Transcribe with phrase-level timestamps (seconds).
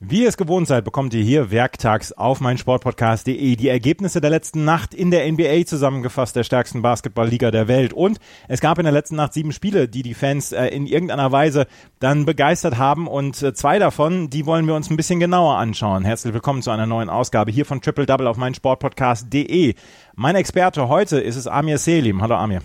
[0.00, 4.64] Wie ihr es gewohnt seid, bekommt ihr hier werktags auf meinsportpodcast.de die Ergebnisse der letzten
[4.64, 7.92] Nacht in der NBA zusammengefasst, der stärksten Basketballliga der Welt.
[7.92, 8.18] Und
[8.48, 11.68] es gab in der letzten Nacht sieben Spiele, die die Fans äh, in irgendeiner Weise
[12.00, 13.06] dann begeistert haben.
[13.06, 16.04] Und äh, zwei davon, die wollen wir uns ein bisschen genauer anschauen.
[16.04, 19.74] Herzlich willkommen zu einer neuen Ausgabe hier von Triple Double auf meinsportpodcast.de.
[20.16, 22.20] Mein Experte heute ist es Amir Selim.
[22.20, 22.62] Hallo Amir.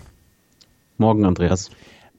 [0.98, 1.70] Morgen, Andreas.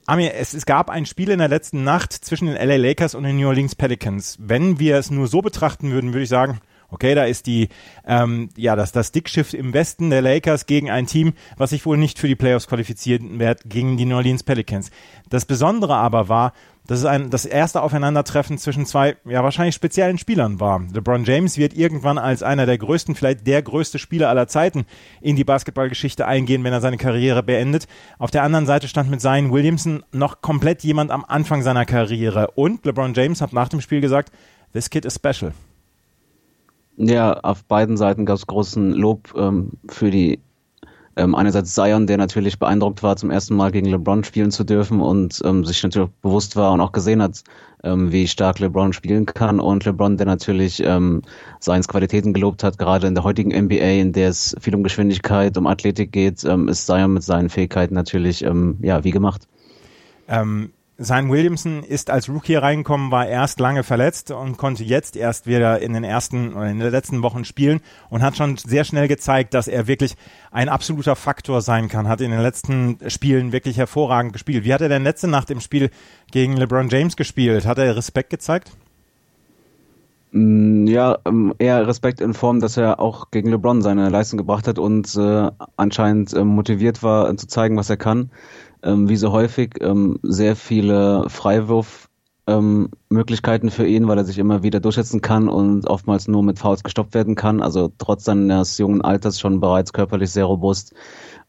[0.06, 3.22] Amir, es, es gab ein Spiel in der letzten Nacht zwischen den LA Lakers und
[3.22, 4.36] den New Orleans Pelicans.
[4.40, 6.60] Wenn wir es nur so betrachten würden, würde ich sagen,
[6.92, 7.68] okay, da ist die,
[8.06, 11.96] ähm, ja, das, das Dickschiff im Westen der Lakers gegen ein Team, was sich wohl
[11.96, 14.90] nicht für die Playoffs qualifizieren wird, gegen die New Orleans Pelicans.
[15.30, 16.52] Das Besondere aber war,
[16.86, 20.82] dass es ein, das erste Aufeinandertreffen zwischen zwei, ja, wahrscheinlich speziellen Spielern war.
[20.92, 24.84] LeBron James wird irgendwann als einer der größten, vielleicht der größte Spieler aller Zeiten
[25.20, 27.86] in die Basketballgeschichte eingehen, wenn er seine Karriere beendet.
[28.18, 32.48] Auf der anderen Seite stand mit Zion Williamson noch komplett jemand am Anfang seiner Karriere.
[32.54, 34.32] Und LeBron James hat nach dem Spiel gesagt,
[34.72, 35.52] this kid is special.
[36.96, 40.40] Ja, auf beiden Seiten gab es großen Lob ähm, für die
[41.16, 45.00] ähm, einerseits Zion, der natürlich beeindruckt war, zum ersten Mal gegen LeBron spielen zu dürfen
[45.00, 47.42] und ähm, sich natürlich bewusst war und auch gesehen hat,
[47.84, 49.60] ähm, wie stark LeBron spielen kann.
[49.60, 51.22] Und LeBron, der natürlich ähm,
[51.60, 55.56] Zions Qualitäten gelobt hat, gerade in der heutigen NBA, in der es viel um Geschwindigkeit,
[55.56, 59.46] um Athletik geht, ähm, ist Zion mit seinen Fähigkeiten natürlich ähm, ja wie gemacht.
[60.28, 65.46] Ähm, sein Williamson ist als Rookie reingekommen, war erst lange verletzt und konnte jetzt erst
[65.46, 69.08] wieder in den ersten oder in den letzten Wochen spielen und hat schon sehr schnell
[69.08, 70.14] gezeigt, dass er wirklich
[70.50, 72.08] ein absoluter Faktor sein kann.
[72.08, 74.64] Hat in den letzten Spielen wirklich hervorragend gespielt.
[74.64, 75.90] Wie hat er denn letzte Nacht im Spiel
[76.30, 77.66] gegen LeBron James gespielt?
[77.66, 78.70] Hat er Respekt gezeigt?
[80.32, 84.68] Mm, ja, ähm, eher Respekt in Form, dass er auch gegen LeBron seine Leistung gebracht
[84.68, 88.30] hat und äh, anscheinend äh, motiviert war, äh, zu zeigen, was er kann
[88.82, 94.62] ähm, wie so häufig ähm, sehr viele Freiwurfmöglichkeiten ähm, für ihn, weil er sich immer
[94.62, 97.62] wieder durchsetzen kann und oftmals nur mit Fouls gestoppt werden kann.
[97.62, 100.94] Also trotz seines jungen Alters schon bereits körperlich sehr robust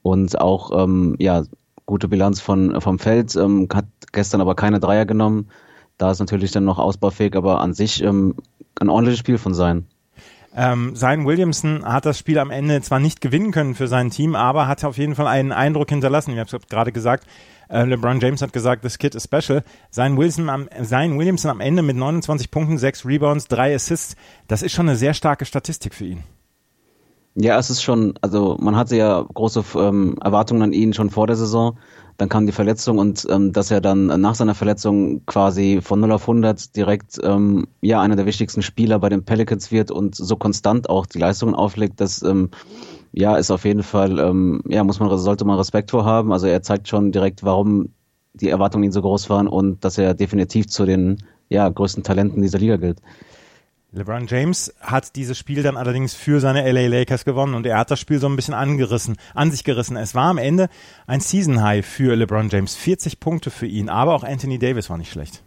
[0.01, 1.43] und auch ähm, ja
[1.85, 3.35] gute Bilanz von vom Feld.
[3.35, 5.49] Ähm, hat gestern aber keine Dreier genommen.
[5.97, 8.35] Da ist natürlich dann noch ausbaufähig, aber an sich ähm,
[8.79, 9.87] ein ordentliches Spiel von sein.
[10.55, 14.35] Ähm, Zion Williamson hat das Spiel am Ende zwar nicht gewinnen können für sein Team,
[14.35, 16.31] aber hat auf jeden Fall einen Eindruck hinterlassen.
[16.31, 17.27] Ich habe es gerade gesagt,
[17.69, 19.63] äh, LeBron James hat gesagt, this kid is special.
[19.91, 24.15] Zion Wilson am, Zion Williamson am Ende mit 29 Punkten, 6 Rebounds, 3 Assists.
[24.47, 26.23] Das ist schon eine sehr starke Statistik für ihn.
[27.35, 31.25] Ja, es ist schon, also man hatte ja große ähm, Erwartungen an ihn schon vor
[31.25, 31.79] der Saison.
[32.17, 36.11] Dann kam die Verletzung und ähm, dass er dann nach seiner Verletzung quasi von 0
[36.11, 40.35] auf 100 direkt ähm, ja einer der wichtigsten Spieler bei den Pelicans wird und so
[40.35, 42.51] konstant auch die Leistungen auflegt, das ähm,
[43.13, 46.31] ja ist auf jeden Fall ähm, ja muss man sollte man Respekt vor haben.
[46.31, 47.89] Also er zeigt schon direkt, warum
[48.35, 51.17] die Erwartungen ihn so groß waren und dass er definitiv zu den
[51.49, 52.99] ja größten Talenten dieser Liga gilt.
[53.95, 57.91] LeBron James hat dieses Spiel dann allerdings für seine LA Lakers gewonnen und er hat
[57.91, 59.97] das Spiel so ein bisschen angerissen, an sich gerissen.
[59.97, 60.67] Es war am Ende
[61.05, 64.97] ein Season High für LeBron James, 40 Punkte für ihn, aber auch Anthony Davis war
[64.97, 65.43] nicht schlecht.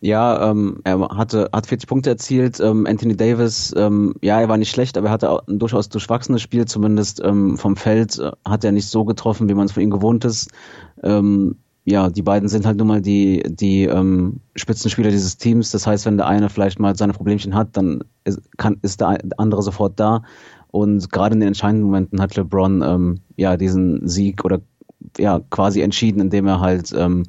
[0.00, 2.58] Ja, ähm, er hatte hat 40 Punkte erzielt.
[2.58, 6.42] Ähm, Anthony Davis, ähm, ja, er war nicht schlecht, aber er hatte ein durchaus durchwachsenes
[6.42, 9.84] Spiel, zumindest ähm, vom Feld äh, hat er nicht so getroffen, wie man es von
[9.84, 10.50] ihm gewohnt ist.
[11.04, 15.72] Ähm, ja, die beiden sind halt nun mal die, die ähm, Spitzenspieler dieses Teams.
[15.72, 19.18] Das heißt, wenn der eine vielleicht mal seine Problemchen hat, dann ist, kann, ist der
[19.36, 20.22] andere sofort da.
[20.70, 24.60] Und gerade in den entscheidenden Momenten hat LeBron ähm, ja diesen Sieg oder
[25.18, 27.24] ja quasi entschieden, indem er halt ähm,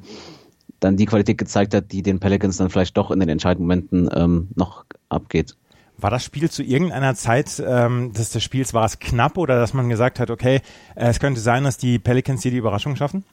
[0.78, 4.08] dann die Qualität gezeigt hat, die den Pelicans dann vielleicht doch in den entscheidenden Momenten
[4.14, 5.56] ähm, noch abgeht.
[5.98, 9.74] War das Spiel zu irgendeiner Zeit ähm, des, des Spiels, war es knapp oder dass
[9.74, 10.60] man gesagt hat, okay,
[10.94, 13.24] äh, es könnte sein, dass die Pelicans hier die Überraschung schaffen?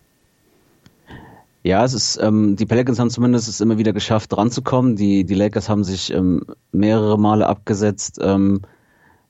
[1.64, 4.96] Ja, es ist, ähm, die Pelicans haben zumindest es immer wieder geschafft, ranzukommen.
[4.96, 8.62] Die, die Lakers haben sich ähm, mehrere Male abgesetzt, ähm,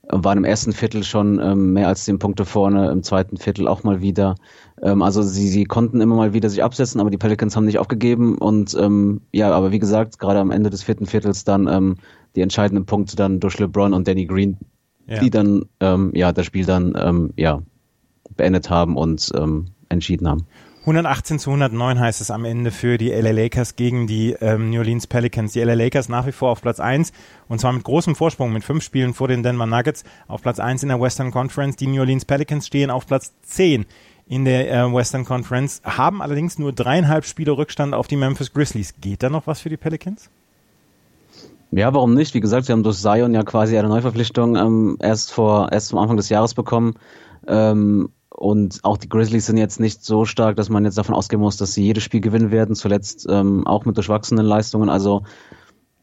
[0.08, 3.84] waren im ersten Viertel schon ähm, mehr als zehn Punkte vorne, im zweiten Viertel auch
[3.84, 4.36] mal wieder.
[4.82, 7.78] Ähm, also sie, sie konnten immer mal wieder sich absetzen, aber die Pelicans haben nicht
[7.78, 11.96] aufgegeben und ähm, ja, aber wie gesagt, gerade am Ende des vierten Viertels dann ähm,
[12.34, 14.56] die entscheidenden Punkte dann durch LeBron und Danny Green,
[15.06, 15.20] ja.
[15.20, 17.62] die dann ähm, ja das Spiel dann ähm, ja
[18.36, 20.46] beendet haben und ähm, entschieden haben.
[20.82, 24.80] 118 zu 109 heißt es am Ende für die LA Lakers gegen die ähm, New
[24.80, 25.52] Orleans Pelicans.
[25.52, 27.12] Die LA Lakers nach wie vor auf Platz 1
[27.46, 30.82] und zwar mit großem Vorsprung mit fünf Spielen vor den Denver Nuggets auf Platz 1
[30.82, 31.76] in der Western Conference.
[31.76, 33.86] Die New Orleans Pelicans stehen auf Platz 10
[34.26, 38.94] in der äh, Western Conference, haben allerdings nur dreieinhalb Spiele Rückstand auf die Memphis Grizzlies.
[39.00, 40.30] Geht da noch was für die Pelicans?
[41.70, 42.34] Ja, warum nicht?
[42.34, 46.00] Wie gesagt, sie haben durch Zion ja quasi eine Neuverpflichtung ähm, erst vor erst zum
[46.00, 46.94] Anfang des Jahres bekommen.
[47.46, 51.40] Ähm, und auch die Grizzlies sind jetzt nicht so stark, dass man jetzt davon ausgehen
[51.40, 54.88] muss, dass sie jedes Spiel gewinnen werden, zuletzt ähm, auch mit durchwachsenen Leistungen.
[54.88, 55.22] Also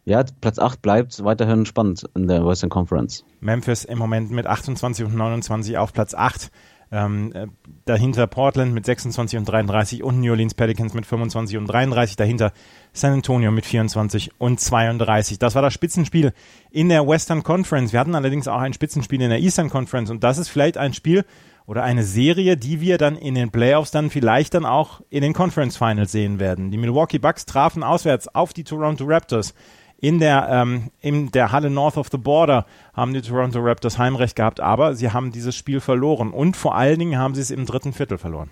[0.06, 3.24] ja, Platz 8 bleibt weiterhin spannend in der Western Conference.
[3.42, 6.50] Memphis im Moment mit 28 und 29 auf Platz 8.
[6.91, 7.47] Ähm, äh,
[7.86, 12.15] dahinter Portland mit 26 und 33 und New Orleans Pelicans mit 25 und 33.
[12.15, 12.51] Dahinter
[12.94, 15.38] San Antonio mit 24 und 32.
[15.38, 16.33] Das war das Spitzenspiel
[16.71, 17.94] in der Western Conference.
[17.94, 20.94] Wir hatten allerdings auch ein Spitzenspiel in der Eastern Conference und das ist vielleicht ein
[20.94, 21.25] Spiel
[21.69, 25.33] oder eine Serie, die wir dann in den Playoffs dann vielleicht dann auch in den
[25.33, 26.71] Conference Finals sehen werden.
[26.71, 29.53] Die Milwaukee Bucks trafen auswärts auf die Toronto Raptors
[30.01, 34.36] in der, ähm, in der Halle North of the Border haben die Toronto Raptors Heimrecht
[34.36, 37.66] gehabt, aber sie haben dieses Spiel verloren und vor allen Dingen haben sie es im
[37.66, 38.50] dritten Viertel verloren.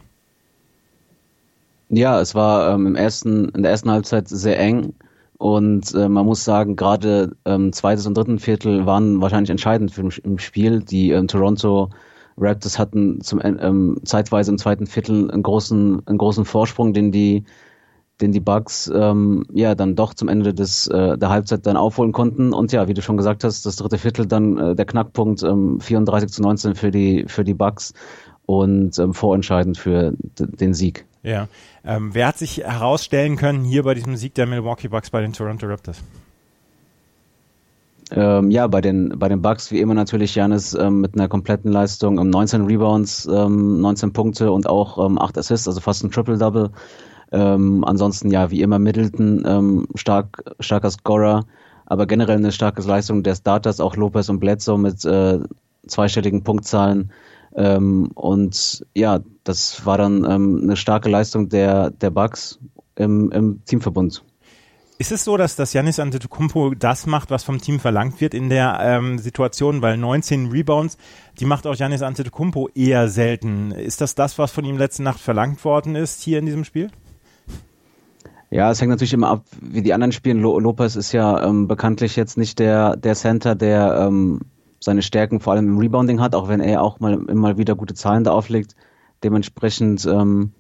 [1.89, 4.93] Ja, es war ähm, im ersten, in der ersten Halbzeit sehr eng
[5.37, 10.09] und äh, man muss sagen, gerade ähm, zweites und dritten Viertel waren wahrscheinlich entscheidend für
[10.23, 10.81] im Spiel.
[10.81, 11.89] Die ähm, Toronto
[12.37, 17.45] Raptors hatten zum ähm, zeitweise im zweiten Viertel einen großen, einen großen Vorsprung, den die
[18.21, 22.11] den die Bugs ähm, ja dann doch zum Ende des äh, der Halbzeit dann aufholen
[22.11, 25.43] konnten und ja, wie du schon gesagt hast, das dritte Viertel dann äh, der Knackpunkt
[25.43, 27.93] ähm, 34 zu 19 für die für die Bugs
[28.45, 31.05] und ähm, vorentscheidend für den Sieg.
[31.23, 31.47] Ja,
[31.85, 35.33] ähm, wer hat sich herausstellen können hier bei diesem Sieg der Milwaukee Bucks bei den
[35.33, 36.01] Toronto Raptors?
[38.11, 41.71] Ähm, ja, bei den, bei den Bucks wie immer natürlich Janis ähm, mit einer kompletten
[41.71, 46.11] Leistung, um 19 Rebounds, ähm, 19 Punkte und auch ähm, 8 Assists, also fast ein
[46.11, 46.71] Triple-Double.
[47.31, 51.45] Ähm, ansonsten ja, wie immer Middleton, ähm, stark, starker Scorer,
[51.85, 55.39] aber generell eine starke Leistung der Starters, auch Lopez und Bledsoe mit äh,
[55.87, 57.11] zweistelligen Punktzahlen.
[57.55, 62.59] Ähm, und ja, das war dann ähm, eine starke Leistung der, der Bucks
[62.95, 64.23] im, im Teamverbund.
[64.99, 68.49] Ist es so, dass das Janis Antetokounmpo das macht, was vom Team verlangt wird in
[68.49, 70.97] der ähm, Situation, weil 19 Rebounds,
[71.39, 73.71] die macht auch Janis Antetokounmpo eher selten.
[73.71, 76.89] Ist das das, was von ihm letzte Nacht verlangt worden ist hier in diesem Spiel?
[78.49, 80.41] Ja, es hängt natürlich immer ab, wie die anderen spielen.
[80.41, 84.39] Lopez ist ja ähm, bekanntlich jetzt nicht der, der Center, der ähm,
[84.79, 87.93] seine Stärken vor allem im Rebounding hat, auch wenn er auch mal immer wieder gute
[87.93, 88.75] Zahlen da auflegt.
[89.23, 90.53] Dementsprechend, ähm,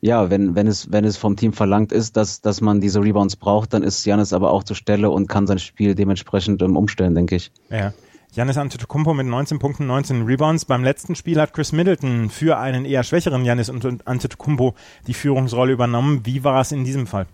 [0.00, 3.36] ja, wenn, wenn es, wenn es vom Team verlangt ist, dass, dass man diese Rebounds
[3.36, 7.14] braucht, dann ist Janis aber auch zur Stelle und kann sein Spiel dementsprechend ähm, umstellen,
[7.14, 7.52] denke ich.
[7.70, 7.92] Ja.
[8.34, 10.64] Janis Antetokounmpo mit 19 Punkten, 19 Rebounds.
[10.64, 14.74] Beim letzten Spiel hat Chris Middleton für einen eher schwächeren Janis Antetokounmpo
[15.06, 16.22] die Führungsrolle übernommen.
[16.24, 17.26] Wie war es in diesem Fall?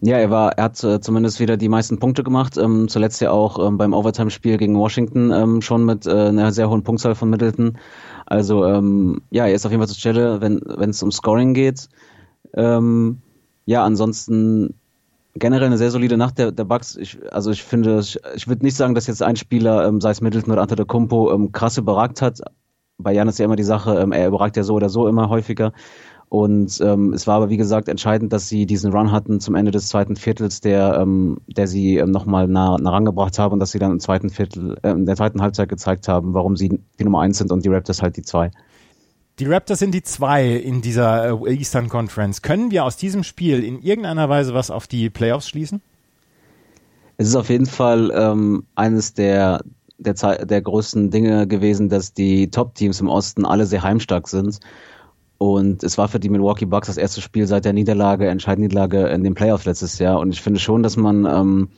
[0.00, 2.56] Ja, er war, er hat äh, zumindest wieder die meisten Punkte gemacht.
[2.56, 6.68] Ähm, zuletzt ja auch ähm, beim Overtime-Spiel gegen Washington ähm, schon mit äh, einer sehr
[6.68, 7.78] hohen Punktzahl von Middleton.
[8.26, 11.88] Also ähm, ja, er ist auf jeden Fall zur Stelle, wenn es um Scoring geht.
[12.52, 13.18] Ähm,
[13.64, 14.74] ja, ansonsten
[15.34, 16.96] generell eine sehr solide Nacht der, der Bucks.
[16.96, 20.10] Ich, also ich finde, ich, ich würde nicht sagen, dass jetzt ein Spieler, ähm, sei
[20.10, 22.40] es Middleton oder Antetokounmpo, ähm, krass überragt hat.
[22.98, 25.28] Bei Jan ist ja immer die Sache, ähm, er überragt ja so oder so immer
[25.28, 25.72] häufiger.
[26.28, 29.70] Und ähm, es war aber wie gesagt entscheidend, dass sie diesen Run hatten zum Ende
[29.70, 33.72] des zweiten Viertels, der, ähm, der sie ähm, nochmal nah, nah rangebracht haben und dass
[33.72, 37.04] sie dann im zweiten Viertel, äh, in der zweiten Halbzeit gezeigt haben, warum sie die
[37.04, 38.50] Nummer eins sind und die Raptors halt die zwei.
[39.40, 42.40] Die Raptors sind die zwei in dieser äh, Eastern Conference.
[42.42, 45.82] Können wir aus diesem Spiel in irgendeiner Weise was auf die Playoffs schließen?
[47.16, 49.62] Es ist auf jeden Fall ähm, eines der,
[49.98, 54.60] der, der größten Dinge gewesen, dass die Top-Teams im Osten alle sehr heimstark sind.
[55.38, 59.08] Und es war für die Milwaukee Bucks das erste Spiel seit der Niederlage, entscheidenden Niederlage
[59.08, 60.20] in den Playoffs letztes Jahr.
[60.20, 61.68] Und ich finde schon, dass man, ähm,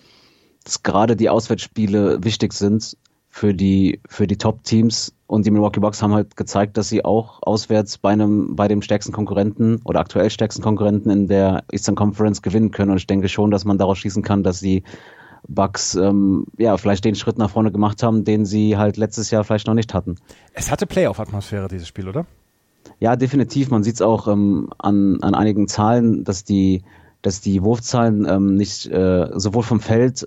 [0.64, 2.99] dass gerade die Auswärtsspiele wichtig sind
[3.37, 7.43] für die, für die Top-Teams und die Milwaukee Bucks haben halt gezeigt, dass sie auch
[7.43, 12.40] auswärts bei einem, bei dem stärksten Konkurrenten oder aktuell stärksten Konkurrenten in der Eastern Conference
[12.40, 12.93] gewinnen können.
[12.93, 14.85] Und ich denke schon, dass man daraus schließen kann, dass die
[15.47, 19.45] Bucks ähm, ja vielleicht den Schritt nach vorne gemacht haben, den sie halt letztes Jahr
[19.45, 20.16] vielleicht noch nicht hatten.
[20.55, 22.25] Es hatte Playoff-Atmosphäre, dieses Spiel, oder?
[23.00, 23.71] Ja, definitiv.
[23.71, 26.85] Man sieht es auch ähm, an, an einigen Zahlen, dass die,
[27.21, 30.26] dass die Wurfzahlen ähm, nicht äh, sowohl vom Feld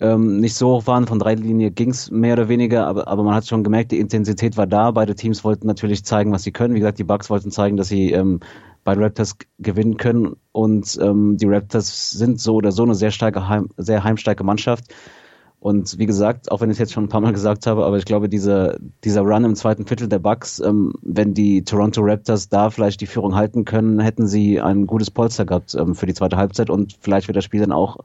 [0.00, 1.06] ähm, nicht so hoch waren.
[1.06, 4.00] Von drei Linie ging es mehr oder weniger, aber, aber man hat schon gemerkt, die
[4.00, 4.90] Intensität war da.
[4.90, 6.74] Beide Teams wollten natürlich zeigen, was sie können.
[6.74, 8.40] Wie gesagt, die Bucks wollten zeigen, dass sie ähm,
[8.84, 13.48] bei Raptors gewinnen können und ähm, die Raptors sind so oder so eine sehr starke,
[13.48, 14.84] heim, sehr heimstarke Mannschaft.
[15.60, 17.98] Und wie gesagt, auch wenn ich es jetzt schon ein paar Mal gesagt habe, aber
[17.98, 22.48] ich glaube, dieser, dieser Run im zweiten Viertel der Bucks, ähm, wenn die Toronto Raptors
[22.48, 26.14] da vielleicht die Führung halten können, hätten sie ein gutes Polster gehabt ähm, für die
[26.14, 27.98] zweite Halbzeit und vielleicht wird das Spiel dann auch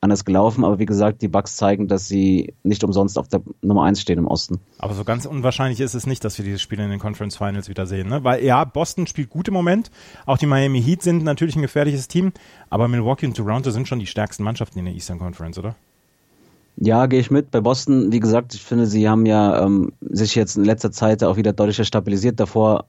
[0.00, 0.64] anders gelaufen.
[0.64, 4.18] Aber wie gesagt, die Bucks zeigen, dass sie nicht umsonst auf der Nummer eins stehen
[4.18, 4.60] im Osten.
[4.78, 7.68] Aber so ganz unwahrscheinlich ist es nicht, dass wir dieses Spiel in den Conference Finals
[7.68, 8.08] wieder sehen.
[8.08, 8.24] Ne?
[8.24, 9.90] Weil ja, Boston spielt gut im Moment.
[10.26, 12.32] Auch die Miami Heat sind natürlich ein gefährliches Team.
[12.70, 15.74] Aber Milwaukee und Toronto sind schon die stärksten Mannschaften in der Eastern Conference, oder?
[16.76, 17.50] Ja, gehe ich mit.
[17.50, 21.22] Bei Boston, wie gesagt, ich finde, sie haben ja ähm, sich jetzt in letzter Zeit
[21.22, 22.40] auch wieder deutlich stabilisiert.
[22.40, 22.86] Davor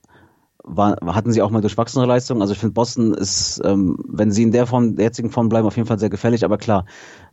[0.63, 2.42] war, hatten sie auch mal durchwachsene Leistungen.
[2.42, 5.68] Also ich finde, Boston ist, ähm, wenn sie in der Form, der jetzigen Form bleiben,
[5.68, 6.44] auf jeden Fall sehr gefährlich.
[6.44, 6.86] Aber klar,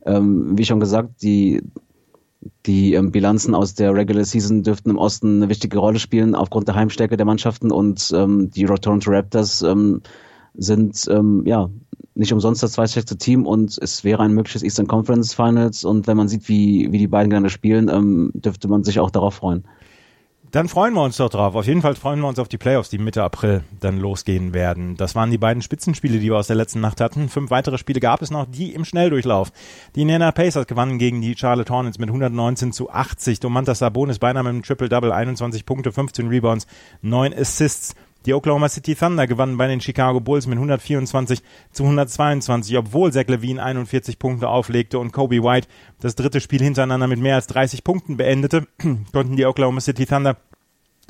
[0.04, 1.62] ähm, wie schon gesagt, die
[2.66, 6.68] die ähm, Bilanzen aus der Regular Season dürften im Osten eine wichtige Rolle spielen aufgrund
[6.68, 10.02] der Heimstärke der Mannschaften und ähm, die Toronto Raptors ähm,
[10.54, 11.70] sind ähm, ja
[12.14, 16.16] nicht umsonst das zweitstärkste Team und es wäre ein mögliches Eastern Conference Finals und wenn
[16.16, 19.64] man sieht, wie, wie die beiden gerne spielen, ähm, dürfte man sich auch darauf freuen.
[20.52, 21.54] Dann freuen wir uns doch drauf.
[21.54, 24.98] Auf jeden Fall freuen wir uns auf die Playoffs, die Mitte April dann losgehen werden.
[24.98, 27.30] Das waren die beiden Spitzenspiele, die wir aus der letzten Nacht hatten.
[27.30, 29.50] Fünf weitere Spiele gab es noch, die im Schnelldurchlauf.
[29.96, 33.40] Die Indiana Pacers gewannen gegen die Charlotte Hornets mit 119 zu 80.
[33.40, 36.66] Domantas Sabonis beinahe mit einem Triple-Double, 21 Punkte, 15 Rebounds,
[37.00, 37.94] 9 Assists.
[38.26, 43.26] Die Oklahoma City Thunder gewannen bei den Chicago Bulls mit 124 zu 122, obwohl Zach
[43.26, 45.68] Levine 41 Punkte auflegte und Kobe White
[46.00, 48.66] das dritte Spiel hintereinander mit mehr als 30 Punkten beendete,
[49.12, 50.36] konnten die Oklahoma City Thunder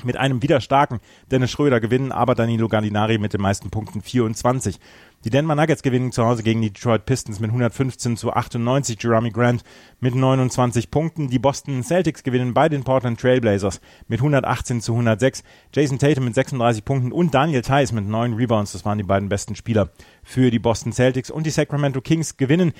[0.03, 0.99] mit einem wieder starken
[1.31, 4.79] Dennis Schröder gewinnen, aber Danilo Gallinari mit den meisten Punkten 24.
[5.25, 9.01] Die Denver Nuggets gewinnen zu Hause gegen die Detroit Pistons mit 115 zu 98.
[9.01, 9.63] Jeremy Grant
[10.01, 11.29] mit 29 Punkten.
[11.29, 13.79] Die Boston Celtics gewinnen bei den Portland Trailblazers
[14.09, 15.43] mit 118 zu 106.
[15.73, 18.73] Jason Tatum mit 36 Punkten und Daniel Theiss mit 9 Rebounds.
[18.73, 19.91] Das waren die beiden besten Spieler
[20.23, 21.31] für die Boston Celtics.
[21.31, 22.73] Und die Sacramento Kings gewinnen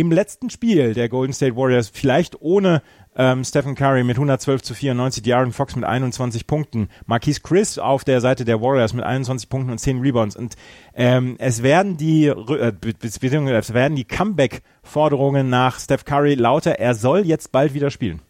[0.00, 2.80] im letzten Spiel der Golden State Warriors, vielleicht ohne
[3.16, 8.02] ähm, Stephen Curry mit 112 zu 94, De'Aaron Fox mit 21 Punkten, Marquise Chris auf
[8.02, 10.36] der Seite der Warriors mit 21 Punkten und 10 Rebounds.
[10.36, 10.56] Und
[10.94, 16.78] ähm, es werden die äh, es werden die Comeback-Forderungen nach Steph Curry lauter.
[16.78, 18.22] Er soll jetzt bald wieder spielen.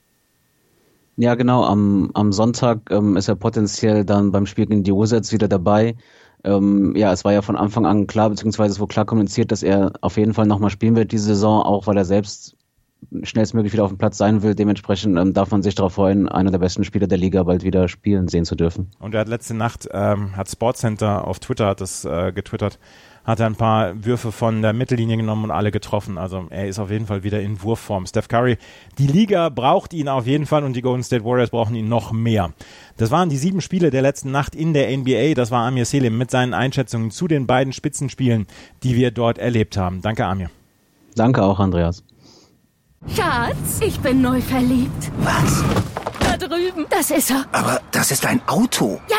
[1.17, 1.65] Ja, genau.
[1.65, 5.95] Am, am Sonntag ähm, ist er potenziell dann beim Spiel gegen die Wizards wieder dabei.
[6.45, 9.63] Ähm, ja, es war ja von Anfang an klar, beziehungsweise es wurde klar kommuniziert, dass
[9.63, 12.57] er auf jeden Fall nochmal spielen wird diese Saison, auch weil er selbst
[13.23, 14.55] schnellstmöglich wieder auf dem Platz sein will.
[14.55, 17.89] Dementsprechend ähm, darf man sich darauf freuen, einer der besten Spieler der Liga bald wieder
[17.89, 18.91] spielen sehen zu dürfen.
[18.99, 22.79] Und er hat letzte Nacht, ähm, hat Sportcenter auf Twitter hat das äh, getwittert,
[23.31, 26.19] hat er ein paar Würfe von der Mittellinie genommen und alle getroffen.
[26.19, 28.07] Also er ist auf jeden Fall wieder in Wurfform.
[28.07, 28.59] Steph Curry,
[28.99, 32.13] die Liga braucht ihn auf jeden Fall und die Golden State Warriors brauchen ihn noch
[32.13, 32.53] mehr.
[32.97, 35.35] Das waren die sieben Spiele der letzten Nacht in der NBA.
[35.35, 38.47] Das war Amir Selim mit seinen Einschätzungen zu den beiden Spitzenspielen,
[38.83, 40.03] die wir dort erlebt haben.
[40.03, 40.51] Danke, Amir.
[41.15, 42.05] Danke auch, Andreas.
[43.07, 45.11] Schatz, ich bin neu verliebt.
[45.21, 45.65] Was?
[46.21, 46.87] Da drüben.
[46.91, 47.47] Das ist er.
[47.53, 49.01] Aber das ist ein Auto.
[49.09, 49.17] Ja,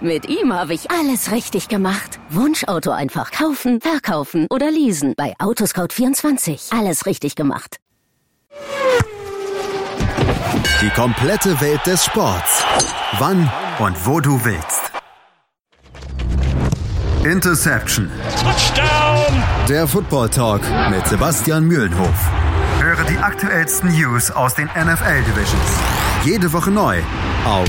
[0.00, 2.18] Mit ihm habe ich alles richtig gemacht.
[2.30, 5.14] Wunschauto einfach kaufen, verkaufen oder leasen.
[5.16, 6.76] Bei Autoscout24.
[6.78, 7.78] Alles richtig gemacht.
[10.80, 12.64] Die komplette Welt des Sports.
[13.18, 14.90] Wann Und wo du willst.
[17.24, 18.10] Interception.
[18.42, 19.42] Touchdown!
[19.68, 22.30] der Football Talk mit Sebastian Mühlenhof.
[22.80, 25.78] Höre die aktuellsten News aus den NFL Divisions.
[26.24, 26.98] Jede Woche neu
[27.44, 27.68] auf